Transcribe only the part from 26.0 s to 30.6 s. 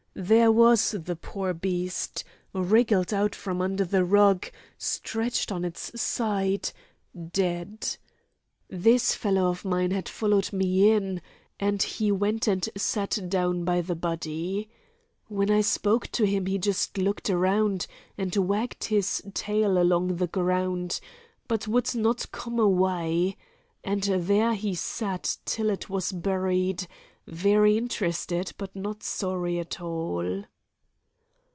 buried, very interested, but not sorry at all."